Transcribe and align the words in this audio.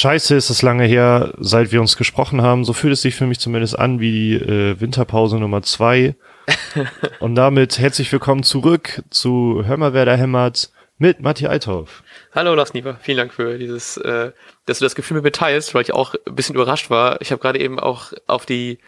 scheiße 0.00 0.34
ist 0.34 0.48
es 0.48 0.62
lange 0.62 0.84
her, 0.84 1.34
seit 1.38 1.72
wir 1.72 1.80
uns 1.80 1.98
gesprochen 1.98 2.40
haben. 2.40 2.64
So 2.64 2.72
fühlt 2.72 2.94
es 2.94 3.02
sich 3.02 3.14
für 3.14 3.26
mich 3.26 3.38
zumindest 3.38 3.78
an 3.78 4.00
wie 4.00 4.10
die 4.10 4.34
äh, 4.34 4.80
Winterpause 4.80 5.38
Nummer 5.38 5.62
zwei. 5.62 6.16
Und 7.20 7.34
damit 7.34 7.78
herzlich 7.78 8.10
willkommen 8.10 8.42
zurück 8.42 9.02
zu 9.10 9.62
Hör 9.64 9.76
mal, 9.76 9.92
wer 9.92 10.06
da 10.06 10.14
hämmert 10.14 10.70
mit 10.96 11.20
Matti 11.20 11.46
Althoff. 11.46 12.02
Hallo 12.34 12.54
Lars 12.54 12.72
Nieper, 12.72 12.98
vielen 13.02 13.18
Dank 13.18 13.34
für 13.34 13.58
dieses, 13.58 13.98
äh, 13.98 14.32
dass 14.64 14.78
du 14.78 14.86
das 14.86 14.94
Gefühl 14.94 15.16
mit 15.16 15.24
mir 15.24 15.32
teilst, 15.32 15.74
weil 15.74 15.82
ich 15.82 15.92
auch 15.92 16.14
ein 16.26 16.34
bisschen 16.34 16.54
überrascht 16.54 16.88
war. 16.88 17.20
Ich 17.20 17.30
habe 17.30 17.42
gerade 17.42 17.60
eben 17.60 17.78
auch 17.78 18.12
auf 18.26 18.46
die 18.46 18.78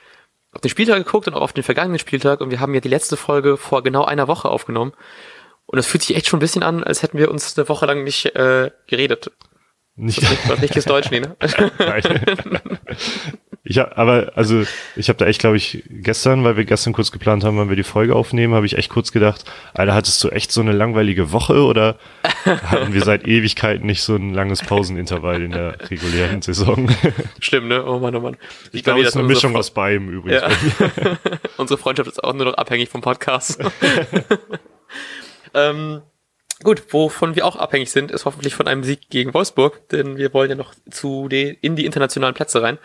auf 0.52 0.60
den 0.60 0.70
Spieltag 0.70 1.04
geguckt 1.04 1.28
und 1.28 1.34
auch 1.34 1.42
auf 1.42 1.52
den 1.52 1.62
vergangenen 1.62 1.98
Spieltag 1.98 2.40
und 2.40 2.50
wir 2.50 2.60
haben 2.60 2.74
ja 2.74 2.80
die 2.80 2.88
letzte 2.88 3.16
Folge 3.16 3.56
vor 3.56 3.82
genau 3.82 4.04
einer 4.04 4.28
Woche 4.28 4.48
aufgenommen. 4.48 4.92
Und 5.66 5.78
es 5.78 5.86
fühlt 5.86 6.02
sich 6.02 6.16
echt 6.16 6.28
schon 6.28 6.38
ein 6.38 6.40
bisschen 6.40 6.62
an, 6.62 6.84
als 6.84 7.02
hätten 7.02 7.16
wir 7.16 7.30
uns 7.30 7.56
eine 7.56 7.68
Woche 7.68 7.86
lang 7.86 8.04
nicht 8.04 8.34
äh, 8.34 8.70
geredet. 8.86 9.30
Nicht, 9.94 10.22
was 10.48 10.60
nicht 10.60 10.74
ist 10.74 10.88
Deutsch, 10.88 11.10
nee, 11.10 11.20
ne? 11.20 11.36
ich 13.62 13.78
hab, 13.78 13.98
aber 13.98 14.32
also 14.36 14.64
ich 14.96 15.10
habe 15.10 15.18
da 15.18 15.26
echt, 15.26 15.40
glaube 15.40 15.58
ich, 15.58 15.84
gestern, 15.90 16.44
weil 16.44 16.56
wir 16.56 16.64
gestern 16.64 16.94
kurz 16.94 17.12
geplant 17.12 17.44
haben, 17.44 17.58
wann 17.58 17.68
wir 17.68 17.76
die 17.76 17.82
Folge 17.82 18.16
aufnehmen, 18.16 18.54
habe 18.54 18.64
ich 18.64 18.78
echt 18.78 18.88
kurz 18.88 19.12
gedacht, 19.12 19.44
Alter, 19.74 19.92
hattest 19.92 20.24
du 20.24 20.30
echt 20.30 20.50
so 20.50 20.62
eine 20.62 20.72
langweilige 20.72 21.30
Woche 21.32 21.62
oder 21.62 21.98
hatten 22.44 22.94
wir 22.94 23.04
seit 23.04 23.26
Ewigkeiten 23.26 23.84
nicht 23.84 24.02
so 24.02 24.16
ein 24.16 24.32
langes 24.32 24.62
Pausenintervall 24.62 25.42
in 25.42 25.50
der 25.50 25.90
regulären 25.90 26.40
Saison? 26.40 26.88
Stimmt, 27.38 27.68
ne? 27.68 27.84
Oh 27.84 27.98
Mann, 27.98 28.16
oh 28.16 28.20
Mann. 28.20 28.38
Ich, 28.68 28.76
ich 28.76 28.84
glaube, 28.84 29.02
es 29.02 29.08
ist 29.08 29.16
eine 29.16 29.26
Mischung 29.28 29.54
aus 29.56 29.72
beidem 29.72 30.08
übrigens. 30.08 30.40
Ja. 30.40 31.18
unsere 31.58 31.78
Freundschaft 31.78 32.08
ist 32.08 32.24
auch 32.24 32.32
nur 32.32 32.46
noch 32.46 32.54
abhängig 32.54 32.88
vom 32.88 33.02
Podcast. 33.02 33.62
ähm, 35.54 36.00
Gut, 36.62 36.82
wovon 36.90 37.34
wir 37.34 37.46
auch 37.46 37.56
abhängig 37.56 37.90
sind, 37.90 38.10
ist 38.10 38.24
hoffentlich 38.24 38.54
von 38.54 38.68
einem 38.68 38.84
Sieg 38.84 39.10
gegen 39.10 39.34
Wolfsburg, 39.34 39.88
denn 39.88 40.16
wir 40.16 40.32
wollen 40.32 40.50
ja 40.50 40.56
noch 40.56 40.74
zu 40.90 41.28
die, 41.28 41.58
in 41.60 41.76
die 41.76 41.86
internationalen 41.86 42.34
Plätze 42.34 42.62
rein. 42.62 42.78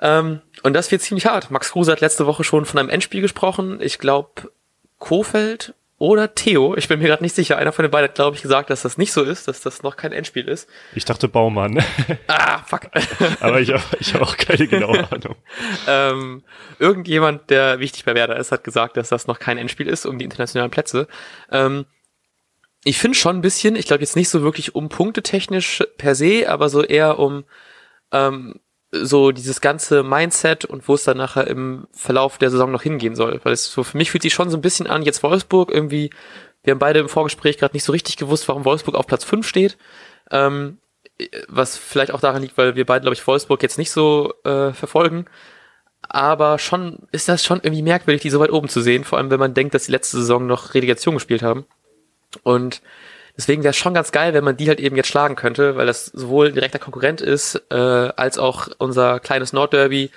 Ähm, 0.00 0.40
und 0.62 0.72
das 0.74 0.90
wird 0.90 1.02
ziemlich 1.02 1.26
hart. 1.26 1.50
Max 1.50 1.72
Kruse 1.72 1.92
hat 1.92 2.00
letzte 2.00 2.26
Woche 2.26 2.44
schon 2.44 2.64
von 2.64 2.78
einem 2.78 2.88
Endspiel 2.88 3.20
gesprochen. 3.20 3.78
Ich 3.80 3.98
glaube, 3.98 4.50
Kofeld 4.98 5.74
oder 5.98 6.34
Theo, 6.34 6.76
ich 6.76 6.88
bin 6.88 6.98
mir 6.98 7.06
gerade 7.06 7.22
nicht 7.22 7.36
sicher, 7.36 7.56
einer 7.56 7.72
von 7.72 7.84
den 7.84 7.90
beiden 7.90 8.08
hat, 8.08 8.16
glaube 8.16 8.36
ich, 8.36 8.42
gesagt, 8.42 8.68
dass 8.68 8.82
das 8.82 8.98
nicht 8.98 9.12
so 9.12 9.22
ist, 9.22 9.46
dass 9.46 9.60
das 9.60 9.82
noch 9.82 9.96
kein 9.96 10.12
Endspiel 10.12 10.48
ist. 10.48 10.68
Ich 10.94 11.04
dachte 11.04 11.28
Baumann. 11.28 11.82
Ah, 12.26 12.62
fuck. 12.64 12.82
Aber 13.40 13.60
ich 13.60 13.70
habe 13.70 13.82
ich 14.00 14.14
hab 14.14 14.22
auch 14.22 14.36
keine 14.36 14.66
genaue 14.66 15.10
Ahnung. 15.10 15.36
ähm, 15.88 16.42
irgendjemand, 16.78 17.48
der 17.50 17.78
wichtig 17.78 18.04
bei 18.04 18.14
Werder 18.14 18.36
ist, 18.36 18.50
hat 18.50 18.64
gesagt, 18.64 18.96
dass 18.96 19.08
das 19.08 19.26
noch 19.26 19.38
kein 19.38 19.58
Endspiel 19.58 19.88
ist 19.88 20.04
um 20.04 20.18
die 20.18 20.24
internationalen 20.24 20.70
Plätze. 20.70 21.06
Ähm, 21.50 21.86
ich 22.84 22.98
finde 22.98 23.16
schon 23.16 23.36
ein 23.36 23.42
bisschen, 23.42 23.76
ich 23.76 23.86
glaube 23.86 24.02
jetzt 24.02 24.16
nicht 24.16 24.28
so 24.28 24.42
wirklich 24.42 24.74
um 24.74 24.88
Punkte 24.88 25.22
technisch 25.22 25.82
per 25.96 26.14
se, 26.14 26.48
aber 26.48 26.68
so 26.68 26.82
eher 26.82 27.18
um 27.18 27.44
ähm, 28.12 28.60
so 28.92 29.32
dieses 29.32 29.60
ganze 29.60 30.02
Mindset 30.02 30.64
und 30.64 30.86
wo 30.86 30.94
es 30.94 31.04
dann 31.04 31.16
nachher 31.16 31.46
im 31.46 31.88
Verlauf 31.92 32.38
der 32.38 32.50
Saison 32.50 32.70
noch 32.70 32.82
hingehen 32.82 33.16
soll. 33.16 33.40
Weil 33.42 33.52
es 33.52 33.72
so 33.72 33.82
für 33.82 33.96
mich 33.96 34.10
fühlt 34.10 34.22
sich 34.22 34.34
schon 34.34 34.50
so 34.50 34.56
ein 34.56 34.62
bisschen 34.62 34.86
an, 34.86 35.02
jetzt 35.02 35.22
Wolfsburg 35.22 35.70
irgendwie, 35.70 36.10
wir 36.62 36.72
haben 36.72 36.78
beide 36.78 37.00
im 37.00 37.08
Vorgespräch 37.08 37.58
gerade 37.58 37.74
nicht 37.74 37.84
so 37.84 37.92
richtig 37.92 38.16
gewusst, 38.16 38.46
warum 38.48 38.64
Wolfsburg 38.64 38.94
auf 38.94 39.06
Platz 39.06 39.24
5 39.24 39.46
steht. 39.46 39.76
Ähm, 40.30 40.78
was 41.48 41.76
vielleicht 41.78 42.12
auch 42.12 42.20
daran 42.20 42.42
liegt, 42.42 42.58
weil 42.58 42.74
wir 42.74 42.86
beide, 42.86 43.02
glaube 43.02 43.14
ich, 43.14 43.26
Wolfsburg 43.26 43.62
jetzt 43.62 43.78
nicht 43.78 43.90
so 43.90 44.34
äh, 44.44 44.72
verfolgen. 44.72 45.26
Aber 46.02 46.58
schon 46.58 47.06
ist 47.12 47.28
das 47.28 47.44
schon 47.44 47.60
irgendwie 47.62 47.82
merkwürdig, 47.82 48.22
die 48.22 48.30
so 48.30 48.40
weit 48.40 48.52
oben 48.52 48.68
zu 48.68 48.80
sehen, 48.82 49.04
vor 49.04 49.18
allem 49.18 49.30
wenn 49.30 49.40
man 49.40 49.54
denkt, 49.54 49.74
dass 49.74 49.86
die 49.86 49.92
letzte 49.92 50.18
Saison 50.18 50.46
noch 50.46 50.74
Relegation 50.74 51.14
gespielt 51.14 51.42
haben. 51.42 51.66
Und 52.42 52.82
deswegen 53.36 53.62
wäre 53.62 53.70
es 53.70 53.76
schon 53.76 53.94
ganz 53.94 54.12
geil, 54.12 54.34
wenn 54.34 54.44
man 54.44 54.56
die 54.56 54.68
halt 54.68 54.80
eben 54.80 54.96
jetzt 54.96 55.08
schlagen 55.08 55.36
könnte, 55.36 55.76
weil 55.76 55.86
das 55.86 56.06
sowohl 56.06 56.52
direkter 56.52 56.78
Konkurrent 56.78 57.20
ist, 57.20 57.62
äh, 57.70 57.74
als 57.74 58.38
auch 58.38 58.68
unser 58.78 59.20
kleines 59.20 59.52
Nordderby, 59.52 60.10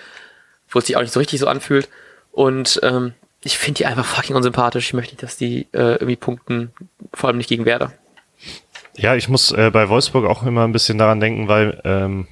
wo 0.70 0.80
es 0.80 0.88
sich 0.88 0.98
auch 0.98 1.02
nicht 1.02 1.14
so 1.14 1.20
richtig 1.20 1.40
so 1.40 1.48
anfühlt. 1.48 1.90
Und 2.32 2.80
ähm, 2.84 3.14
ich 3.44 3.58
finde 3.58 3.80
die 3.80 3.86
einfach 3.86 4.06
fucking 4.06 4.36
unsympathisch. 4.36 4.88
Ich 4.88 4.94
möchte 4.94 5.14
nicht, 5.14 5.24
dass 5.24 5.38
die 5.38 5.68
äh, 5.72 5.94
irgendwie 5.94 6.16
punkten, 6.16 6.72
vor 7.14 7.30
allem 7.30 7.38
nicht 7.38 7.50
gegen 7.50 7.66
Werder. 7.66 7.94
Ja, 8.96 9.16
ich 9.16 9.30
muss 9.30 9.52
äh, 9.52 9.70
bei 9.72 9.90
Wolfsburg 9.90 10.26
auch 10.26 10.44
immer 10.44 10.64
ein 10.64 10.72
bisschen 10.72 10.98
daran 10.98 11.20
denken, 11.20 11.48
weil 11.48 11.80
ähm, 11.84 12.28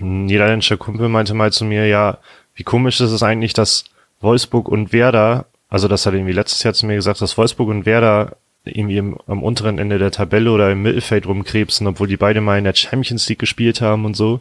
ein 0.00 0.26
niederländischer 0.26 0.76
Kumpel 0.76 1.08
meinte 1.08 1.34
mal 1.34 1.52
zu 1.52 1.64
mir, 1.64 1.86
ja, 1.86 2.18
wie 2.54 2.62
komisch 2.62 3.00
ist 3.00 3.10
es 3.10 3.22
eigentlich, 3.22 3.52
dass 3.52 3.84
Wolfsburg 4.20 4.68
und 4.68 4.92
Werder, 4.92 5.46
also 5.68 5.88
das 5.88 6.06
hat 6.06 6.14
irgendwie 6.14 6.32
letztes 6.32 6.62
Jahr 6.62 6.74
zu 6.74 6.86
mir 6.86 6.94
gesagt, 6.94 7.20
dass 7.20 7.36
Wolfsburg 7.36 7.68
und 7.68 7.86
Werder 7.86 8.36
irgendwie 8.64 8.98
im, 8.98 9.16
am 9.26 9.42
unteren 9.42 9.78
Ende 9.78 9.98
der 9.98 10.10
Tabelle 10.10 10.50
oder 10.50 10.70
im 10.70 10.82
Mittelfeld 10.82 11.26
rumkrebsen, 11.26 11.86
obwohl 11.86 12.08
die 12.08 12.16
beide 12.16 12.40
mal 12.40 12.58
in 12.58 12.64
der 12.64 12.74
Champions 12.74 13.28
League 13.28 13.40
gespielt 13.40 13.80
haben 13.80 14.04
und 14.04 14.14
so. 14.14 14.40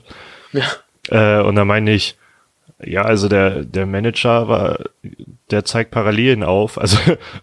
Ja. 0.53 0.65
Äh, 1.09 1.43
und 1.43 1.55
da 1.55 1.65
meine 1.65 1.91
ich, 1.91 2.17
ja, 2.83 3.03
also 3.03 3.27
der, 3.27 3.63
der 3.63 3.85
Manager 3.85 4.47
war, 4.47 4.79
der 5.51 5.65
zeigt 5.65 5.91
Parallelen 5.91 6.43
auf. 6.43 6.79
Also 6.79 6.97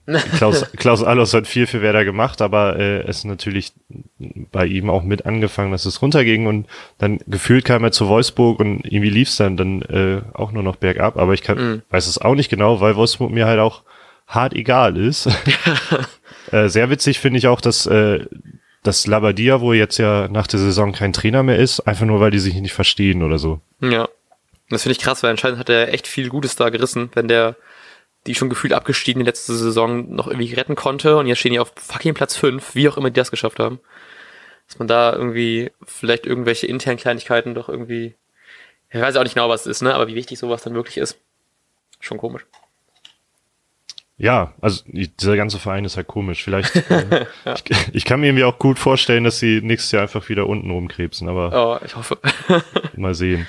Klaus, 0.37 0.71
Klaus 0.77 1.05
Allos 1.05 1.35
hat 1.35 1.47
viel 1.47 1.67
für 1.67 1.83
Werder 1.83 2.05
gemacht, 2.05 2.43
aber 2.43 2.77
äh, 2.79 3.01
es 3.03 3.19
ist 3.19 3.25
natürlich 3.25 3.73
bei 4.19 4.67
ihm 4.67 4.91
auch 4.91 5.03
mit 5.03 5.27
angefangen, 5.27 5.71
dass 5.71 5.87
es 5.87 6.03
runterging 6.03 6.47
und 6.47 6.67
dann 6.99 7.19
gefühlt 7.27 7.65
kam 7.65 7.85
er 7.85 7.93
zu 7.93 8.09
Wolfsburg 8.09 8.61
und 8.61 8.85
irgendwie 8.85 9.11
lief 9.11 9.29
es 9.29 9.37
dann, 9.37 9.57
dann 9.57 9.83
äh, 9.83 10.23
auch 10.35 10.53
nur 10.53 10.63
noch 10.63 10.77
bergab. 10.77 11.17
Aber 11.17 11.35
ich 11.35 11.43
kann, 11.43 11.59
mhm. 11.59 11.83
weiß 11.91 12.07
es 12.07 12.19
auch 12.19 12.35
nicht 12.35 12.51
genau, 12.51 12.81
weil 12.81 12.97
Wolfsburg 12.97 13.31
mir 13.31 13.47
halt 13.47 13.61
auch 13.61 13.83
hart 14.27 14.55
egal 14.55 14.97
ist. 14.97 15.29
Äh, 16.53 16.69
sehr 16.69 16.91
witzig 16.91 17.19
finde 17.19 17.39
ich 17.39 17.47
auch, 17.47 17.61
dass, 17.61 17.87
äh, 17.87 18.25
dass 18.83 19.07
Labadia, 19.07 19.61
wo 19.61 19.73
jetzt 19.73 19.99
ja 19.99 20.29
nach 20.29 20.47
der 20.47 20.61
Saison 20.61 20.93
kein 20.93 21.13
Trainer 21.13 21.43
mehr 21.43 21.59
ist, 21.59 21.81
einfach 21.81 22.07
nur, 22.07 22.21
weil 22.21 22.31
die 22.31 22.39
sich 22.39 22.55
nicht 22.55 22.73
verstehen 22.73 23.23
oder 23.23 23.39
so. 23.39 23.61
Ja. 23.81 24.09
Das 24.71 24.83
finde 24.83 24.93
ich 24.93 24.99
krass, 24.99 25.23
weil 25.23 25.31
anscheinend 25.31 25.59
hat 25.59 25.71
er 25.71 25.95
echt 25.95 26.07
viel 26.07 26.29
Gutes 26.29 26.57
da 26.57 26.69
gerissen, 26.69 27.11
wenn 27.15 27.27
der 27.27 27.57
die 28.27 28.35
schon 28.35 28.51
gefühlt 28.51 28.73
abgestiegen 28.73 29.25
letzte 29.25 29.55
Saison 29.55 30.15
noch 30.15 30.27
irgendwie 30.27 30.53
retten 30.53 30.75
konnte 30.75 31.17
und 31.17 31.27
jetzt 31.27 31.39
stehen 31.39 31.53
die 31.53 31.61
auf 31.61 31.73
fucking 31.77 32.15
Platz 32.15 32.37
5, 32.37 32.75
wie 32.75 32.89
auch 32.89 32.97
immer 32.97 33.11
die 33.11 33.15
das 33.15 33.31
geschafft 33.31 33.59
haben. 33.59 33.81
Dass 34.67 34.79
man 34.79 34.89
da 34.89 35.15
irgendwie 35.15 35.71
vielleicht 35.87 36.27
irgendwelche 36.27 36.67
internen 36.67 36.99
Kleinigkeiten 36.99 37.55
doch 37.55 37.71
irgendwie, 37.71 38.15
ich 38.91 39.01
weiß 39.01 39.17
auch 39.17 39.23
nicht 39.23 39.35
genau, 39.35 39.49
was 39.49 39.63
es 39.63 39.79
ist, 39.79 39.83
ne, 39.83 39.95
aber 39.95 40.09
wie 40.09 40.15
wichtig 40.15 40.39
sowas 40.39 40.63
dann 40.63 40.75
wirklich 40.75 40.99
ist. 40.99 41.19
Schon 42.01 42.19
komisch. 42.19 42.45
Ja, 44.21 44.53
also 44.61 44.83
dieser 44.93 45.37
ganze 45.37 45.61
Verein 45.61 45.85
ist 45.85 45.97
halt 45.97 46.09
komisch. 46.09 46.43
Vielleicht, 46.43 46.75
äh, 46.91 47.27
ja. 47.45 47.55
ich, 47.55 47.77
ich, 47.93 48.05
kann 48.05 48.21
mir 48.21 48.27
irgendwie 48.27 48.45
auch 48.45 48.59
gut 48.59 48.79
vorstellen, 48.79 49.23
dass 49.23 49.39
sie 49.39 49.61
nächstes 49.63 49.93
Jahr 49.93 50.03
einfach 50.03 50.29
wieder 50.29 50.49
unten 50.49 50.71
rumkrebsen, 50.71 51.29
aber 51.29 51.81
oh, 51.81 51.85
ich 51.87 51.95
hoffe. 51.95 52.19
mal 52.97 53.15
sehen. 53.15 53.47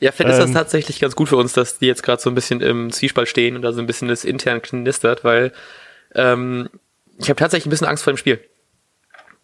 Ja, 0.00 0.10
vielleicht 0.10 0.34
ähm, 0.34 0.38
ist 0.38 0.38
das 0.40 0.48
ähm, 0.48 0.54
tatsächlich 0.54 1.00
ganz 1.00 1.14
gut 1.14 1.28
für 1.28 1.36
uns, 1.36 1.52
dass 1.52 1.78
die 1.78 1.86
jetzt 1.86 2.02
gerade 2.02 2.20
so 2.20 2.28
ein 2.28 2.34
bisschen 2.34 2.60
im 2.60 2.90
Zwiespalt 2.90 3.28
stehen 3.28 3.54
und 3.54 3.62
da 3.62 3.72
so 3.72 3.80
ein 3.80 3.86
bisschen 3.86 4.08
das 4.08 4.24
intern 4.24 4.60
knistert, 4.60 5.22
weil 5.22 5.52
ähm, 6.14 6.68
ich 7.18 7.28
habe 7.28 7.38
tatsächlich 7.38 7.66
ein 7.66 7.70
bisschen 7.70 7.86
Angst 7.86 8.02
vor 8.02 8.12
dem 8.12 8.16
Spiel. 8.16 8.40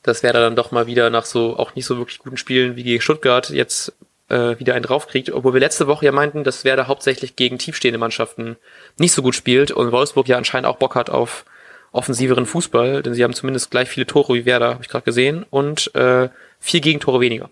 Das 0.02 0.22
wäre 0.22 0.40
dann 0.40 0.56
doch 0.56 0.72
mal 0.72 0.86
wieder 0.86 1.10
nach 1.10 1.24
so 1.26 1.56
auch 1.56 1.74
nicht 1.74 1.86
so 1.86 1.96
wirklich 1.98 2.18
guten 2.18 2.36
Spielen 2.36 2.76
wie 2.76 2.82
gegen 2.82 3.00
Stuttgart 3.00 3.50
jetzt 3.50 3.92
äh, 4.28 4.58
wieder 4.58 4.74
einen 4.74 4.82
draufkriegt, 4.82 5.32
obwohl 5.32 5.52
wir 5.54 5.60
letzte 5.60 5.86
Woche 5.86 6.06
ja 6.06 6.12
meinten, 6.12 6.44
dass 6.44 6.64
Werder 6.64 6.88
hauptsächlich 6.88 7.36
gegen 7.36 7.58
tiefstehende 7.58 7.98
Mannschaften 7.98 8.56
nicht 8.98 9.12
so 9.12 9.22
gut 9.22 9.34
spielt 9.34 9.70
und 9.70 9.92
Wolfsburg 9.92 10.28
ja 10.28 10.36
anscheinend 10.36 10.66
auch 10.66 10.76
Bock 10.76 10.94
hat 10.94 11.10
auf 11.10 11.44
offensiveren 11.92 12.46
Fußball, 12.46 13.02
denn 13.02 13.14
sie 13.14 13.24
haben 13.24 13.32
zumindest 13.32 13.70
gleich 13.70 13.88
viele 13.88 14.06
Tore 14.06 14.34
wie 14.34 14.44
Werder, 14.44 14.74
habe 14.74 14.82
ich 14.82 14.88
gerade 14.88 15.04
gesehen, 15.04 15.46
und 15.50 15.94
äh, 15.94 16.28
vier 16.60 16.80
Gegentore 16.80 17.20
weniger. 17.20 17.50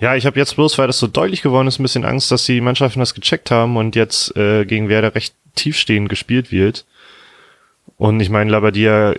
Ja, 0.00 0.16
ich 0.16 0.24
habe 0.24 0.38
jetzt 0.38 0.56
bloß, 0.56 0.78
weil 0.78 0.86
das 0.86 0.98
so 0.98 1.06
deutlich 1.06 1.42
geworden 1.42 1.68
ist, 1.68 1.78
ein 1.78 1.82
bisschen 1.82 2.06
Angst, 2.06 2.30
dass 2.30 2.44
die 2.44 2.60
Mannschaften 2.60 3.00
das 3.00 3.14
gecheckt 3.14 3.50
haben 3.50 3.76
und 3.76 3.94
jetzt 3.94 4.34
äh, 4.36 4.64
gegen 4.64 4.88
Werder 4.88 5.14
recht 5.14 5.34
tiefstehend 5.54 6.08
gespielt 6.08 6.50
wird. 6.50 6.86
Und 7.98 8.18
ich 8.20 8.30
meine, 8.30 8.50
Labadia 8.50 9.14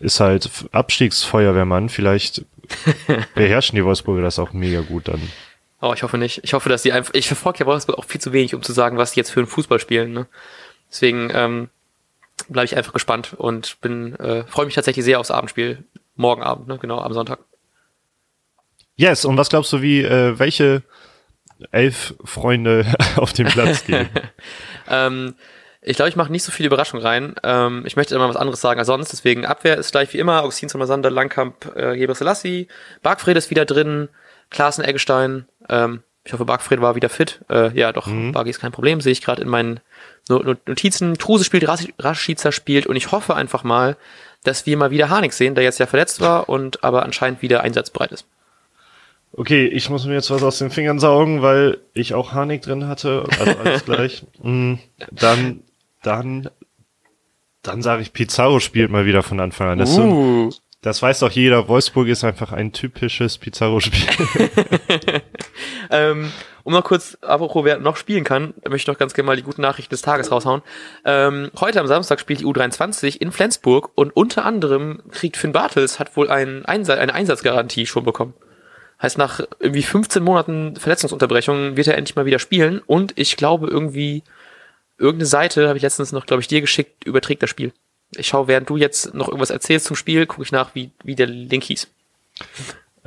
ist 0.00 0.20
halt 0.20 0.48
Abstiegsfeuerwehrmann. 0.70 1.88
Vielleicht 1.88 2.44
beherrschen 3.34 3.74
die 3.74 3.84
Wolfsburger 3.84 4.22
das 4.22 4.38
auch 4.38 4.52
mega 4.52 4.82
gut 4.82 5.08
dann. 5.08 5.20
Oh, 5.80 5.92
ich 5.94 6.02
hoffe 6.02 6.18
nicht. 6.18 6.40
Ich 6.44 6.52
hoffe, 6.52 6.68
dass 6.68 6.82
die 6.82 6.92
einfach. 6.92 7.14
Ich 7.14 7.26
verfolge 7.26 7.60
ja 7.60 7.66
Wolfsburg 7.66 7.98
auch 7.98 8.04
viel 8.04 8.20
zu 8.20 8.32
wenig, 8.32 8.54
um 8.54 8.62
zu 8.62 8.72
sagen, 8.72 8.98
was 8.98 9.12
die 9.12 9.20
jetzt 9.20 9.30
für 9.30 9.40
einen 9.40 9.46
Fußball 9.46 9.80
spielen. 9.80 10.12
Ne? 10.12 10.26
Deswegen 10.90 11.30
ähm, 11.32 11.70
bleibe 12.48 12.66
ich 12.66 12.76
einfach 12.76 12.92
gespannt 12.92 13.34
und 13.34 13.80
bin 13.80 14.14
äh, 14.16 14.44
freue 14.44 14.66
mich 14.66 14.74
tatsächlich 14.74 15.04
sehr 15.04 15.20
aufs 15.20 15.30
Abendspiel. 15.30 15.84
Morgen 16.16 16.42
Abend, 16.42 16.68
ne? 16.68 16.78
genau, 16.78 17.00
am 17.00 17.14
Sonntag. 17.14 17.38
Yes, 18.96 19.24
und 19.24 19.38
was 19.38 19.48
glaubst 19.48 19.72
du, 19.72 19.80
wie, 19.80 20.02
äh, 20.02 20.38
welche 20.38 20.82
elf 21.70 22.14
Freunde 22.24 22.84
auf 23.16 23.32
den 23.32 23.46
Platz 23.46 23.84
gehen? 23.86 24.10
ähm, 24.88 25.34
ich 25.80 25.96
glaube, 25.96 26.10
ich 26.10 26.16
mache 26.16 26.30
nicht 26.30 26.42
so 26.42 26.52
viele 26.52 26.66
Überraschungen 26.66 27.04
rein. 27.04 27.34
Ähm, 27.42 27.84
ich 27.86 27.96
möchte 27.96 28.14
immer 28.14 28.28
was 28.28 28.36
anderes 28.36 28.60
sagen 28.60 28.78
als 28.78 28.86
sonst. 28.86 29.12
Deswegen 29.12 29.46
Abwehr 29.46 29.78
ist 29.78 29.92
gleich 29.92 30.12
wie 30.12 30.18
immer. 30.18 30.42
Augustin 30.42 30.68
Sommersander, 30.68 31.10
Langkamp, 31.10 31.74
äh, 31.74 31.96
Geber 31.96 32.14
Selassie. 32.14 32.68
Bargfred 33.02 33.38
ist 33.38 33.48
wieder 33.48 33.64
drin. 33.64 34.10
Klaassen 34.50 34.84
Eggestein, 34.84 35.46
ähm, 35.68 36.02
ich 36.24 36.32
hoffe, 36.32 36.44
Bargfred 36.44 36.80
war 36.80 36.94
wieder 36.96 37.08
fit. 37.08 37.40
Äh, 37.48 37.76
ja, 37.78 37.92
doch, 37.92 38.06
mhm. 38.06 38.32
Bargi 38.32 38.50
ist 38.50 38.60
kein 38.60 38.72
Problem, 38.72 39.00
sehe 39.00 39.12
ich 39.12 39.22
gerade 39.22 39.42
in 39.42 39.48
meinen 39.48 39.80
Notizen. 40.28 41.16
Truse 41.16 41.44
spielt, 41.44 41.66
Rashica 41.98 42.52
spielt 42.52 42.86
und 42.86 42.96
ich 42.96 43.10
hoffe 43.10 43.34
einfach 43.34 43.64
mal, 43.64 43.96
dass 44.44 44.66
wir 44.66 44.76
mal 44.76 44.90
wieder 44.90 45.08
Harnik 45.08 45.32
sehen, 45.32 45.54
der 45.54 45.64
jetzt 45.64 45.78
ja 45.78 45.86
verletzt 45.86 46.20
war 46.20 46.48
und 46.48 46.84
aber 46.84 47.04
anscheinend 47.04 47.42
wieder 47.42 47.62
einsatzbereit 47.62 48.12
ist. 48.12 48.26
okay, 49.32 49.66
ich 49.66 49.88
muss 49.90 50.04
mir 50.06 50.14
jetzt 50.14 50.30
was 50.30 50.42
aus 50.42 50.58
den 50.58 50.70
Fingern 50.70 50.98
saugen, 50.98 51.42
weil 51.42 51.78
ich 51.94 52.14
auch 52.14 52.32
Harnik 52.32 52.62
drin 52.62 52.86
hatte. 52.86 53.24
Also 53.38 53.58
alles 53.58 53.84
gleich. 53.84 54.24
Mm, 54.42 54.74
dann, 55.10 55.62
dann, 56.02 56.48
dann 57.62 57.82
sage 57.82 58.02
ich, 58.02 58.12
Pizarro 58.12 58.60
spielt 58.60 58.90
mal 58.90 59.04
wieder 59.04 59.22
von 59.22 59.38
Anfang 59.40 59.68
an. 59.68 59.78
Das, 59.78 59.94
so 59.94 60.02
Uh. 60.02 60.48
ein, 60.48 60.54
das 60.82 61.02
weiß 61.02 61.20
doch 61.20 61.30
jeder. 61.30 61.68
Wolfsburg 61.68 62.08
ist 62.08 62.24
einfach 62.24 62.52
ein 62.52 62.72
typisches 62.72 63.38
Pizarro-Spiel. 63.38 64.08
Ähm, 65.90 66.32
um 66.62 66.72
noch 66.72 66.84
kurz, 66.84 67.18
apropos 67.20 67.64
wer 67.64 67.78
noch 67.78 67.96
spielen 67.96 68.24
kann, 68.24 68.54
möchte 68.68 68.76
ich 68.76 68.86
noch 68.86 68.98
ganz 68.98 69.14
gerne 69.14 69.26
mal 69.26 69.36
die 69.36 69.42
guten 69.42 69.62
Nachrichten 69.62 69.90
des 69.90 70.02
Tages 70.02 70.30
raushauen. 70.30 70.62
Ähm, 71.04 71.50
heute 71.58 71.80
am 71.80 71.86
Samstag 71.86 72.20
spielt 72.20 72.40
die 72.40 72.46
U23 72.46 73.20
in 73.20 73.32
Flensburg 73.32 73.90
und 73.96 74.14
unter 74.14 74.44
anderem 74.44 75.02
kriegt 75.10 75.36
Finn 75.36 75.52
Bartels, 75.52 75.98
hat 75.98 76.16
wohl 76.16 76.30
einen 76.30 76.64
Einsatz, 76.64 76.98
eine 76.98 77.14
Einsatzgarantie 77.14 77.86
schon 77.86 78.04
bekommen. 78.04 78.34
Heißt, 79.02 79.18
nach 79.18 79.40
irgendwie 79.58 79.82
15 79.82 80.22
Monaten 80.22 80.76
Verletzungsunterbrechung 80.76 81.76
wird 81.76 81.88
er 81.88 81.96
endlich 81.96 82.16
mal 82.16 82.26
wieder 82.26 82.38
spielen 82.38 82.80
und 82.86 83.12
ich 83.16 83.36
glaube 83.36 83.66
irgendwie, 83.68 84.22
irgendeine 84.98 85.26
Seite, 85.26 85.66
habe 85.68 85.78
ich 85.78 85.82
letztens 85.82 86.12
noch, 86.12 86.26
glaube 86.26 86.42
ich, 86.42 86.48
dir 86.48 86.60
geschickt, 86.60 87.04
überträgt 87.04 87.42
das 87.42 87.50
Spiel. 87.50 87.72
Ich 88.16 88.28
schaue, 88.28 88.48
während 88.48 88.68
du 88.68 88.76
jetzt 88.76 89.14
noch 89.14 89.28
irgendwas 89.28 89.50
erzählst 89.50 89.86
zum 89.86 89.96
Spiel, 89.96 90.26
gucke 90.26 90.42
ich 90.42 90.52
nach, 90.52 90.74
wie, 90.74 90.90
wie 91.04 91.14
der 91.14 91.26
Link 91.26 91.64
hieß. 91.64 91.88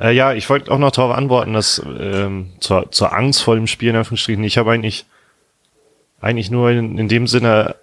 Äh, 0.00 0.12
ja, 0.14 0.32
ich 0.32 0.48
wollte 0.48 0.70
auch 0.70 0.78
noch 0.78 0.90
darauf 0.90 1.16
antworten, 1.16 1.52
dass 1.52 1.82
ähm, 1.98 2.52
zur, 2.60 2.90
zur 2.90 3.12
Angst 3.12 3.42
vor 3.42 3.54
dem 3.54 3.66
Spiel 3.66 3.90
in 3.90 3.96
Anführungsstrichen, 3.96 4.42
ich 4.44 4.58
habe 4.58 4.72
eigentlich 4.72 5.04
eigentlich 6.24 6.50
nur 6.50 6.70
in, 6.70 6.98
in 6.98 7.08
dem 7.08 7.26
Sinne 7.26 7.76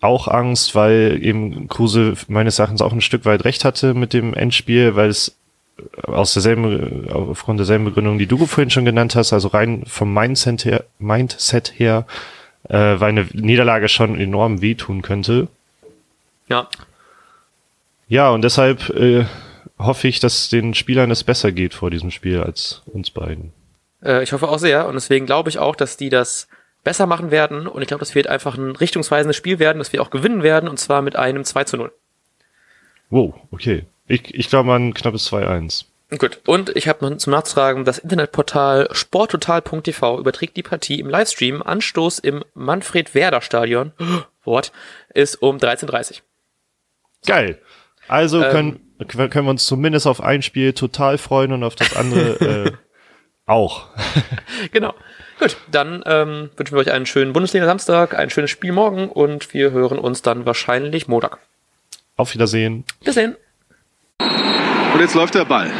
auch 0.00 0.28
Angst, 0.28 0.74
weil 0.76 1.18
eben 1.20 1.66
Kruse 1.68 2.14
meines 2.28 2.58
Erachtens 2.58 2.82
auch 2.82 2.92
ein 2.92 3.00
Stück 3.00 3.24
weit 3.24 3.44
recht 3.44 3.64
hatte 3.64 3.94
mit 3.94 4.12
dem 4.12 4.32
Endspiel, 4.32 4.94
weil 4.94 5.08
es 5.08 5.36
aus 6.04 6.32
derselben, 6.34 7.08
aufgrund 7.10 7.58
derselben 7.58 7.84
Begründung, 7.84 8.18
die 8.18 8.26
du 8.26 8.46
vorhin 8.46 8.70
schon 8.70 8.84
genannt 8.84 9.16
hast, 9.16 9.32
also 9.32 9.48
rein 9.48 9.82
vom 9.86 10.12
Mindset 10.14 10.64
her, 10.64 10.84
Mindset 10.98 11.72
her, 11.76 12.06
äh, 12.68 12.74
weil 12.76 13.10
eine 13.10 13.26
Niederlage 13.32 13.88
schon 13.88 14.18
enorm 14.20 14.60
wehtun 14.60 15.02
könnte. 15.02 15.48
Ja, 16.48 16.68
Ja, 18.08 18.30
und 18.30 18.42
deshalb 18.42 18.88
äh, 18.90 19.26
hoffe 19.78 20.08
ich, 20.08 20.20
dass 20.20 20.48
den 20.48 20.74
Spielern 20.74 21.10
es 21.10 21.24
besser 21.24 21.52
geht 21.52 21.74
vor 21.74 21.90
diesem 21.90 22.10
Spiel 22.10 22.40
als 22.42 22.82
uns 22.86 23.10
beiden. 23.10 23.52
Äh, 24.02 24.22
ich 24.22 24.32
hoffe 24.32 24.48
auch 24.48 24.58
sehr 24.58 24.86
und 24.86 24.94
deswegen 24.94 25.26
glaube 25.26 25.50
ich 25.50 25.58
auch, 25.58 25.76
dass 25.76 25.96
die 25.96 26.08
das 26.08 26.48
besser 26.84 27.06
machen 27.06 27.30
werden 27.30 27.66
und 27.66 27.82
ich 27.82 27.88
glaube, 27.88 28.00
das 28.00 28.14
wird 28.14 28.28
einfach 28.28 28.56
ein 28.56 28.76
richtungsweisendes 28.76 29.36
Spiel 29.36 29.58
werden, 29.58 29.78
dass 29.78 29.92
wir 29.92 30.00
auch 30.00 30.10
gewinnen 30.10 30.42
werden 30.42 30.68
und 30.68 30.78
zwar 30.78 31.02
mit 31.02 31.16
einem 31.16 31.44
2 31.44 31.64
zu 31.64 31.76
0. 31.76 31.92
Wow, 33.10 33.34
okay. 33.50 33.84
Ich, 34.06 34.34
ich 34.34 34.48
glaube 34.48 34.72
an 34.72 34.88
ein 34.88 34.94
knappes 34.94 35.30
2-1. 35.30 35.84
Gut, 36.16 36.40
und 36.46 36.74
ich 36.74 36.88
habe 36.88 37.06
noch 37.06 37.18
zum 37.18 37.32
Nachtragen, 37.32 37.84
das 37.84 37.98
Internetportal 37.98 38.88
sporttotal.tv 38.92 40.18
überträgt 40.18 40.56
die 40.56 40.62
Partie 40.62 41.00
im 41.00 41.10
Livestream. 41.10 41.62
Anstoß 41.62 42.20
im 42.20 42.42
Manfred-Werder-Stadion, 42.54 43.92
Wort, 44.44 44.72
ist 45.12 45.42
um 45.42 45.58
13.30 45.58 46.10
Uhr. 46.12 46.16
Geil. 47.26 47.58
Also 48.08 48.42
Ähm. 48.42 48.50
können, 48.50 49.30
können 49.30 49.46
wir 49.46 49.50
uns 49.50 49.66
zumindest 49.66 50.06
auf 50.06 50.20
ein 50.22 50.42
Spiel 50.42 50.72
total 50.72 51.18
freuen 51.18 51.52
und 51.52 51.62
auf 51.64 51.74
das 51.76 51.94
andere 51.96 52.66
äh, 52.66 52.72
auch. 53.46 53.86
Genau. 54.72 54.94
Gut, 55.38 55.56
dann 55.70 56.02
ähm, 56.06 56.50
wünschen 56.56 56.74
wir 56.74 56.80
euch 56.80 56.90
einen 56.90 57.06
schönen 57.06 57.32
Bundesliga-Samstag, 57.32 58.18
ein 58.18 58.28
schönes 58.28 58.50
Spiel 58.50 58.72
morgen 58.72 59.08
und 59.08 59.54
wir 59.54 59.70
hören 59.70 59.98
uns 59.98 60.20
dann 60.20 60.46
wahrscheinlich 60.46 61.06
Montag. 61.06 61.38
Auf 62.16 62.34
Wiedersehen. 62.34 62.84
Bis 63.04 63.14
dann. 63.14 63.36
Und 64.18 65.00
jetzt 65.00 65.14
läuft 65.14 65.36
der 65.36 65.44
Ball. 65.44 65.70